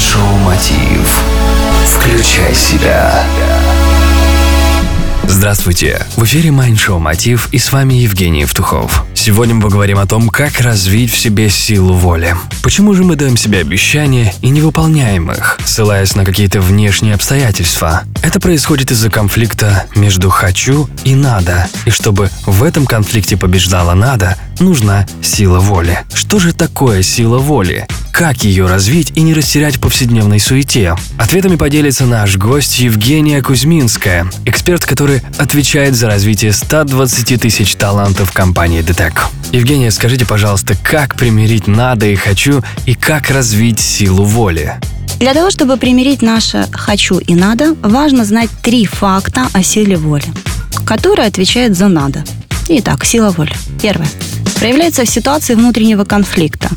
Майндшоу 0.00 0.38
Мотив. 0.38 1.22
Включай 1.84 2.54
себя. 2.54 3.22
Здравствуйте! 5.28 6.06
В 6.16 6.24
эфире 6.24 6.50
Майндшоу 6.50 6.98
Мотив 6.98 7.50
и 7.52 7.58
с 7.58 7.70
вами 7.70 7.92
Евгений 7.92 8.40
Евтухов. 8.40 9.04
Сегодня 9.12 9.56
мы 9.56 9.60
поговорим 9.60 9.98
о 9.98 10.06
том, 10.06 10.30
как 10.30 10.58
развить 10.60 11.12
в 11.12 11.18
себе 11.18 11.50
силу 11.50 11.92
воли. 11.92 12.34
Почему 12.62 12.94
же 12.94 13.04
мы 13.04 13.16
даем 13.16 13.36
себе 13.36 13.58
обещания 13.58 14.32
и 14.40 14.48
не 14.48 14.62
выполняем 14.62 15.30
их, 15.30 15.58
ссылаясь 15.66 16.16
на 16.16 16.24
какие-то 16.24 16.62
внешние 16.62 17.14
обстоятельства? 17.14 18.04
Это 18.22 18.40
происходит 18.40 18.90
из-за 18.92 19.10
конфликта 19.10 19.84
между 19.94 20.30
«хочу» 20.30 20.88
и 21.04 21.14
«надо». 21.14 21.68
И 21.84 21.90
чтобы 21.90 22.30
в 22.46 22.62
этом 22.64 22.86
конфликте 22.86 23.36
побеждала 23.36 23.92
«надо», 23.92 24.38
нужна 24.60 25.06
сила 25.20 25.60
воли. 25.60 25.98
Что 26.14 26.38
же 26.38 26.54
такое 26.54 27.02
сила 27.02 27.36
воли? 27.36 27.86
Как 28.20 28.44
ее 28.44 28.66
развить 28.66 29.12
и 29.14 29.22
не 29.22 29.32
растерять 29.32 29.76
в 29.76 29.80
повседневной 29.80 30.40
суете? 30.40 30.94
Ответами 31.16 31.56
поделится 31.56 32.04
наш 32.04 32.36
гость 32.36 32.78
Евгения 32.78 33.40
Кузьминская, 33.40 34.30
эксперт, 34.44 34.84
который 34.84 35.22
отвечает 35.38 35.94
за 35.94 36.06
развитие 36.08 36.52
120 36.52 37.40
тысяч 37.40 37.76
талантов 37.76 38.30
компании 38.32 38.82
DTEC. 38.82 39.14
Евгения, 39.52 39.90
скажите, 39.90 40.26
пожалуйста, 40.26 40.76
как 40.82 41.14
примирить 41.14 41.66
«надо» 41.66 42.04
и 42.08 42.14
«хочу» 42.14 42.62
и 42.84 42.94
как 42.94 43.30
развить 43.30 43.80
силу 43.80 44.24
воли? 44.24 44.74
Для 45.18 45.32
того, 45.32 45.50
чтобы 45.50 45.78
примирить 45.78 46.20
наше 46.20 46.68
«хочу» 46.72 47.20
и 47.20 47.34
«надо», 47.34 47.74
важно 47.80 48.26
знать 48.26 48.50
три 48.62 48.84
факта 48.84 49.48
о 49.54 49.62
силе 49.62 49.96
воли, 49.96 50.26
которая 50.84 51.28
отвечает 51.28 51.74
за 51.74 51.88
«надо». 51.88 52.22
Итак, 52.68 53.06
сила 53.06 53.30
воли. 53.30 53.54
Первое. 53.80 54.08
Проявляется 54.58 55.06
в 55.06 55.08
ситуации 55.08 55.54
внутреннего 55.54 56.04
конфликта. 56.04 56.68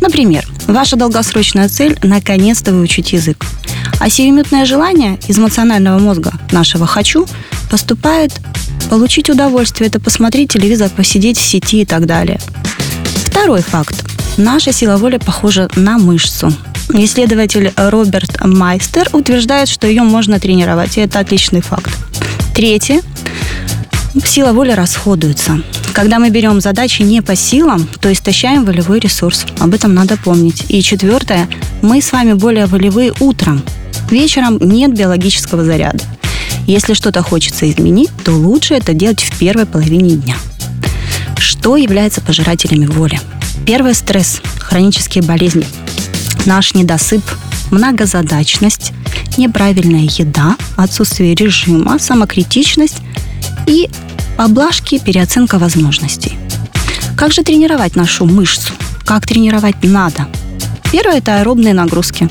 Например, 0.00 0.44
ваша 0.72 0.96
долгосрочная 0.96 1.68
цель– 1.68 1.98
наконец-то 2.02 2.72
выучить 2.72 3.12
язык. 3.12 3.44
А 3.98 4.08
сиюминутное 4.08 4.64
желание 4.64 5.18
из 5.28 5.38
эмоционального 5.38 5.98
мозга 5.98 6.32
нашего 6.52 6.86
«хочу» 6.86 7.26
поступает 7.70 8.32
получить 8.88 9.30
удовольствие, 9.30 9.88
это 9.88 10.00
посмотреть 10.00 10.52
телевизор, 10.52 10.90
посидеть 10.90 11.38
в 11.38 11.46
сети 11.46 11.82
и 11.82 11.84
так 11.84 12.06
далее. 12.06 12.40
Второй 13.26 13.62
факт. 13.62 14.04
Наша 14.36 14.72
сила 14.72 14.96
воли 14.96 15.18
похожа 15.18 15.68
на 15.76 15.98
мышцу. 15.98 16.52
Исследователь 16.92 17.72
Роберт 17.76 18.44
Майстер 18.44 19.08
утверждает, 19.12 19.68
что 19.68 19.86
ее 19.86 20.02
можно 20.02 20.40
тренировать, 20.40 20.98
и 20.98 21.00
это 21.00 21.20
отличный 21.20 21.60
факт. 21.60 21.90
Третье. 22.54 23.02
Сила 24.24 24.52
воли 24.52 24.72
расходуется. 24.72 25.62
Когда 25.92 26.18
мы 26.18 26.30
берем 26.30 26.60
задачи 26.60 27.02
не 27.02 27.20
по 27.20 27.34
силам, 27.34 27.86
то 28.00 28.12
истощаем 28.12 28.64
волевой 28.64 29.00
ресурс. 29.00 29.44
Об 29.58 29.74
этом 29.74 29.92
надо 29.92 30.16
помнить. 30.16 30.64
И 30.68 30.82
четвертое. 30.82 31.48
Мы 31.82 32.00
с 32.00 32.12
вами 32.12 32.34
более 32.34 32.66
волевые 32.66 33.12
утром. 33.20 33.62
Вечером 34.10 34.58
нет 34.60 34.96
биологического 34.96 35.64
заряда. 35.64 36.02
Если 36.66 36.94
что-то 36.94 37.22
хочется 37.22 37.68
изменить, 37.70 38.10
то 38.24 38.32
лучше 38.32 38.74
это 38.74 38.94
делать 38.94 39.22
в 39.22 39.38
первой 39.38 39.66
половине 39.66 40.16
дня. 40.16 40.36
Что 41.36 41.76
является 41.76 42.20
пожирателями 42.20 42.86
воли? 42.86 43.20
Первый 43.66 43.94
стресс, 43.94 44.40
хронические 44.58 45.24
болезни, 45.24 45.66
наш 46.46 46.74
недосып, 46.74 47.22
многозадачность, 47.70 48.92
неправильная 49.36 50.08
еда, 50.10 50.56
отсутствие 50.76 51.34
режима, 51.34 51.98
самокритичность 51.98 52.98
и 53.66 53.88
поблажки, 54.36 54.98
переоценка 54.98 55.58
возможностей. 55.58 56.38
Как 57.16 57.32
же 57.32 57.42
тренировать 57.42 57.96
нашу 57.96 58.26
мышцу? 58.26 58.72
Как 59.04 59.26
тренировать 59.26 59.76
надо? 59.82 60.26
Первое– 60.90 61.18
это 61.18 61.38
аэробные 61.38 61.74
нагрузки. 61.74 62.28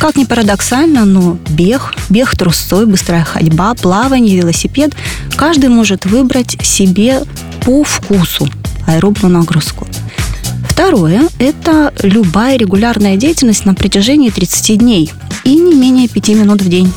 Как 0.00 0.16
ни 0.16 0.24
парадоксально, 0.24 1.04
но 1.04 1.38
бег, 1.48 1.94
бег 2.08 2.36
трусцой, 2.36 2.86
быстрая 2.86 3.24
ходьба, 3.24 3.74
плавание, 3.74 4.36
велосипед– 4.36 4.92
каждый 5.36 5.68
может 5.68 6.04
выбрать 6.06 6.56
себе 6.64 7.22
по 7.64 7.84
вкусу 7.84 8.48
аэробную 8.86 9.32
нагрузку. 9.32 9.86
Второе– 10.68 11.28
это 11.38 11.92
любая 12.02 12.56
регулярная 12.56 13.16
деятельность 13.16 13.64
на 13.66 13.74
протяжении 13.74 14.30
30 14.30 14.78
дней 14.78 15.12
и 15.44 15.54
не 15.54 15.74
менее 15.74 16.08
5 16.08 16.28
минут 16.30 16.62
в 16.62 16.68
день. 16.68 16.92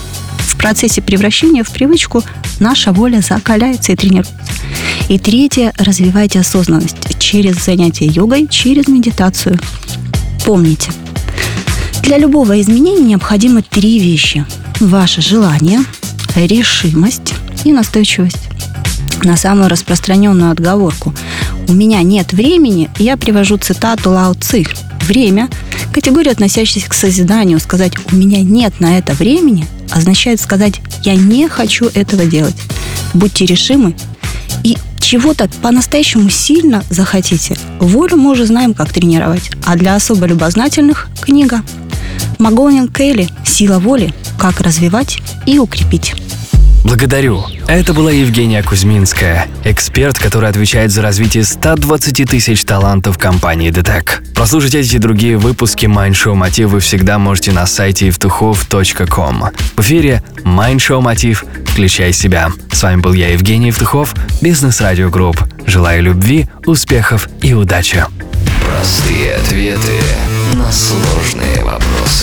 Процессе 0.66 1.00
превращения 1.00 1.64
в 1.64 1.70
привычку 1.70 2.24
наша 2.60 2.92
воля 2.92 3.22
закаляется 3.22 3.92
и 3.92 3.96
тренируется. 3.96 4.34
И 5.10 5.20
третье– 5.20 5.72
развивайте 5.78 6.40
осознанность 6.40 7.20
через 7.20 7.64
занятие 7.64 8.08
йогой, 8.08 8.48
через 8.48 8.88
медитацию. 8.88 9.60
Помните, 10.44 10.92
для 12.02 12.18
любого 12.18 12.60
изменения 12.60 13.04
необходимы 13.04 13.62
три 13.62 14.00
вещи. 14.00 14.44
Ваше 14.80 15.22
желание, 15.22 15.82
решимость 16.36 17.36
и 17.64 17.72
настойчивость. 17.72 18.50
На 19.24 19.38
самую 19.38 19.70
распространенную 19.70 20.50
отговорку 20.50 21.14
«У 21.68 21.74
меня 21.74 22.02
нет 22.02 22.34
времени» 22.34 22.90
я 22.98 23.18
привожу 23.18 23.58
цитату 23.58 24.10
Лао 24.10 24.34
Ци. 24.34 24.66
Время– 25.04 25.48
категория, 25.94 26.32
относящаяся 26.32 26.90
к 26.90 26.96
созиданию. 26.96 27.60
Сказать 27.60 27.94
«у 28.12 28.16
меня 28.16 28.42
нет 28.42 28.80
на 28.80 28.98
это 28.98 29.14
времени» 29.14 29.68
означает 29.92 30.40
сказать 30.40 30.82
«я 31.04 31.16
не 31.16 31.48
хочу 31.48 31.88
этого 31.94 32.26
делать». 32.26 32.56
Будьте 33.14 33.46
решимы 33.46 33.96
и 34.64 34.78
чего-то 35.00 35.48
по-настоящему 35.62 36.30
сильно 36.30 36.84
захотите. 36.90 37.58
Волю 37.80 38.18
мы 38.18 38.32
уже 38.32 38.46
знаем, 38.46 38.74
как 38.74 38.92
тренировать. 38.92 39.52
А 39.66 39.76
для 39.76 39.96
особо 39.96 40.26
любознательных– 40.26 41.08
книга. 41.22 41.62
Магонин 42.40 42.88
Кейли 42.88 43.30
«Сила 43.46 43.80
воли. 43.80 44.14
Как 44.40 44.62
развивать 44.62 45.20
и 45.46 45.60
укрепить». 45.60 46.16
Благодарю. 46.84 47.44
Это 47.68 47.94
была 47.94 48.12
Евгения 48.12 48.62
Кузьминская, 48.62 49.48
эксперт, 49.64 50.20
который 50.20 50.48
отвечает 50.50 50.92
за 50.92 51.02
развитие 51.02 51.44
120 51.44 52.30
тысяч 52.30 52.64
талантов 52.64 53.18
компании 53.18 53.72
DTEK. 53.72 54.34
Прослушать 54.36 54.76
эти 54.76 54.92
и 54.92 54.98
другие 54.98 55.38
выпуски 55.38 55.88
шоу 55.88 56.36
Мотив 56.36 56.70
вы 56.70 56.80
всегда 56.80 57.18
можете 57.18 57.52
на 57.54 57.66
сайте 57.66 58.06
евтухов.ком. 58.08 59.46
В 59.76 59.82
эфире 59.82 60.24
шоу 60.44 61.02
Мотив. 61.02 61.44
Включай 61.66 62.14
себя. 62.14 62.52
С 62.72 62.84
вами 62.84 63.02
был 63.02 63.14
я, 63.14 63.30
Евгений 63.30 63.68
Евтухов, 63.68 64.14
Бизнес 64.42 64.80
Радио 64.80 65.10
Групп. 65.10 65.44
Желаю 65.66 66.04
любви, 66.04 66.48
успехов 66.68 67.28
и 67.42 67.54
удачи. 67.54 68.06
Простые 68.64 69.34
ответы 69.34 70.00
на 70.54 70.72
сложные 70.72 71.64
вопросы. 71.64 72.15